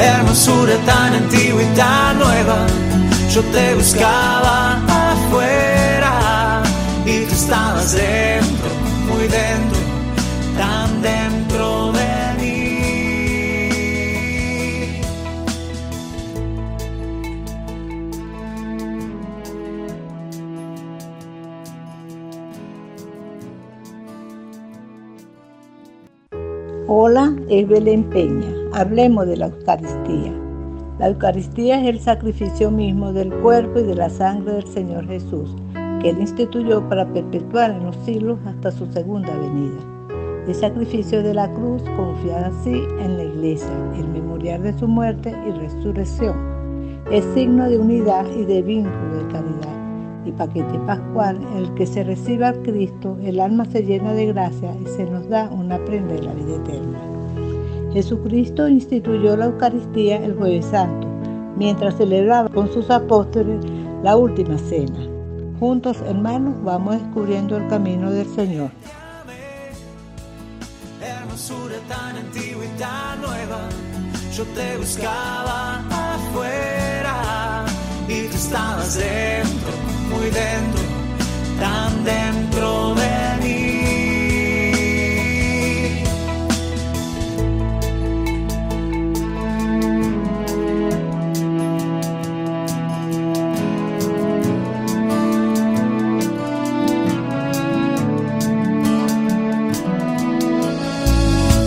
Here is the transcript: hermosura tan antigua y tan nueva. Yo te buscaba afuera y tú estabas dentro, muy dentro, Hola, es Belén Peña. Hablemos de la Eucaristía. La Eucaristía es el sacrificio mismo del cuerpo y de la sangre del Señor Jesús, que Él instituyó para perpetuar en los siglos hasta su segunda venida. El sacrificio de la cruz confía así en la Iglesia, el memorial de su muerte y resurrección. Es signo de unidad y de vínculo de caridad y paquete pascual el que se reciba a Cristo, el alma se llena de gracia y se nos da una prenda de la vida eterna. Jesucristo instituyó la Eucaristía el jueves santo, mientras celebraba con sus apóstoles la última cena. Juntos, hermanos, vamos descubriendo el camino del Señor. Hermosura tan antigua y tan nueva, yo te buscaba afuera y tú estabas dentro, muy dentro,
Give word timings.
hermosura 0.00 0.76
tan 0.86 1.14
antigua 1.14 1.62
y 1.62 1.66
tan 1.76 2.18
nueva. 2.18 2.66
Yo 3.34 3.42
te 3.42 3.74
buscaba 3.74 4.82
afuera 4.88 6.62
y 7.06 7.24
tú 7.26 7.34
estabas 7.34 7.92
dentro, 7.92 8.68
muy 9.08 9.28
dentro, 9.28 9.79
Hola, 26.92 27.32
es 27.48 27.68
Belén 27.68 28.02
Peña. 28.10 28.48
Hablemos 28.72 29.24
de 29.24 29.36
la 29.36 29.46
Eucaristía. 29.46 30.32
La 30.98 31.06
Eucaristía 31.06 31.80
es 31.80 31.86
el 31.86 32.00
sacrificio 32.00 32.72
mismo 32.72 33.12
del 33.12 33.32
cuerpo 33.32 33.78
y 33.78 33.84
de 33.84 33.94
la 33.94 34.10
sangre 34.10 34.54
del 34.54 34.66
Señor 34.66 35.06
Jesús, 35.06 35.54
que 36.02 36.10
Él 36.10 36.16
instituyó 36.18 36.82
para 36.88 37.06
perpetuar 37.06 37.70
en 37.70 37.84
los 37.86 37.96
siglos 38.04 38.40
hasta 38.44 38.72
su 38.72 38.86
segunda 38.86 39.32
venida. 39.38 39.78
El 40.48 40.54
sacrificio 40.56 41.22
de 41.22 41.32
la 41.32 41.48
cruz 41.52 41.80
confía 41.96 42.48
así 42.48 42.82
en 42.98 43.18
la 43.18 43.22
Iglesia, 43.22 43.70
el 43.96 44.08
memorial 44.08 44.64
de 44.64 44.76
su 44.76 44.88
muerte 44.88 45.32
y 45.46 45.52
resurrección. 45.52 46.34
Es 47.12 47.24
signo 47.34 47.70
de 47.70 47.78
unidad 47.78 48.26
y 48.36 48.44
de 48.46 48.62
vínculo 48.62 49.14
de 49.14 49.32
caridad 49.32 49.69
y 50.24 50.32
paquete 50.32 50.78
pascual 50.86 51.40
el 51.56 51.72
que 51.74 51.86
se 51.86 52.04
reciba 52.04 52.48
a 52.48 52.62
Cristo, 52.62 53.16
el 53.22 53.40
alma 53.40 53.64
se 53.66 53.82
llena 53.82 54.12
de 54.12 54.26
gracia 54.26 54.74
y 54.80 54.86
se 54.86 55.04
nos 55.04 55.28
da 55.28 55.48
una 55.50 55.78
prenda 55.84 56.14
de 56.14 56.22
la 56.22 56.32
vida 56.32 56.56
eterna. 56.56 56.98
Jesucristo 57.92 58.68
instituyó 58.68 59.36
la 59.36 59.46
Eucaristía 59.46 60.24
el 60.24 60.34
jueves 60.34 60.66
santo, 60.66 61.06
mientras 61.56 61.96
celebraba 61.96 62.48
con 62.48 62.72
sus 62.72 62.90
apóstoles 62.90 63.64
la 64.02 64.16
última 64.16 64.56
cena. 64.58 64.98
Juntos, 65.58 65.98
hermanos, 66.06 66.54
vamos 66.62 66.94
descubriendo 66.94 67.56
el 67.56 67.66
camino 67.68 68.10
del 68.10 68.26
Señor. 68.28 68.70
Hermosura 71.02 71.76
tan 71.88 72.16
antigua 72.16 72.64
y 72.64 72.78
tan 72.78 73.20
nueva, 73.20 73.68
yo 74.34 74.44
te 74.54 74.76
buscaba 74.78 75.78
afuera 75.90 77.64
y 78.08 78.28
tú 78.28 78.36
estabas 78.36 78.96
dentro, 78.96 79.70
muy 80.20 80.30
dentro, 80.30 80.82